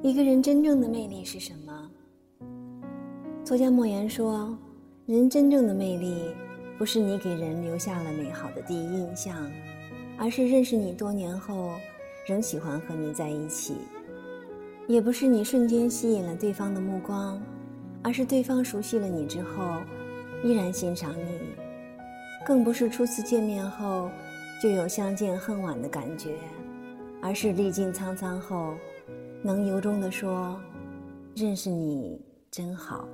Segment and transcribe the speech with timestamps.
[0.00, 1.90] 一个人真正的魅力是什么？
[3.44, 4.56] 作家莫言说
[5.06, 6.22] ：“人真正的魅力，
[6.78, 9.50] 不是你给人留下了美好的第一印象，
[10.16, 11.72] 而是认识你多年后
[12.28, 13.74] 仍喜欢和你在一起；
[14.86, 17.42] 也不是你瞬间吸引了对方的目光，
[18.00, 19.78] 而是对方熟悉了你之后
[20.44, 21.40] 依然欣赏你；
[22.46, 24.08] 更不是初次见面后
[24.62, 26.36] 就有相见恨晚的感觉，
[27.20, 28.74] 而是历尽沧桑后。”
[29.42, 30.60] 能由衷地说
[31.36, 33.08] ：“认识你真好。”